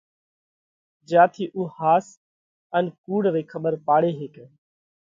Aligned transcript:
جيا 1.07 1.23
ٿِي 1.33 1.45
اُو 1.55 1.61
ۿاس 1.75 2.05
ان 2.77 2.85
ڪُوڙ 3.03 3.21
رئي 3.33 3.43
کٻر 3.51 3.73
پاڙي 3.87 4.11
ھيڪئہ۔ 4.19 4.45